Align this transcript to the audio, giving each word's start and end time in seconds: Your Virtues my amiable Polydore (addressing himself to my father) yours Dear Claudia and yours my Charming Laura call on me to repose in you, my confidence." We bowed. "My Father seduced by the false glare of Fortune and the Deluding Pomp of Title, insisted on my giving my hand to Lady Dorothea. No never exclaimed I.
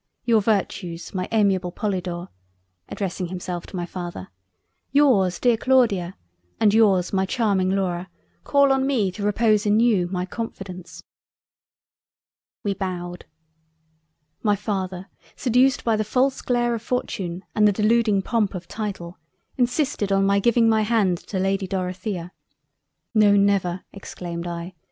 Your 0.25 0.41
Virtues 0.41 1.13
my 1.13 1.29
amiable 1.31 1.71
Polydore 1.71 2.29
(addressing 2.89 3.27
himself 3.27 3.67
to 3.67 3.75
my 3.75 3.85
father) 3.85 4.29
yours 4.91 5.37
Dear 5.39 5.57
Claudia 5.57 6.15
and 6.59 6.73
yours 6.73 7.13
my 7.13 7.27
Charming 7.27 7.69
Laura 7.69 8.09
call 8.43 8.71
on 8.71 8.87
me 8.87 9.11
to 9.11 9.21
repose 9.21 9.67
in 9.67 9.79
you, 9.79 10.07
my 10.07 10.25
confidence." 10.25 11.03
We 12.63 12.73
bowed. 12.73 13.25
"My 14.41 14.55
Father 14.55 15.07
seduced 15.35 15.83
by 15.83 15.95
the 15.95 16.03
false 16.03 16.41
glare 16.41 16.73
of 16.73 16.81
Fortune 16.81 17.45
and 17.53 17.67
the 17.67 17.71
Deluding 17.71 18.23
Pomp 18.23 18.55
of 18.55 18.67
Title, 18.67 19.19
insisted 19.55 20.11
on 20.11 20.25
my 20.25 20.39
giving 20.39 20.67
my 20.67 20.81
hand 20.81 21.19
to 21.27 21.37
Lady 21.37 21.67
Dorothea. 21.67 22.31
No 23.13 23.35
never 23.35 23.83
exclaimed 23.93 24.47
I. 24.47 24.73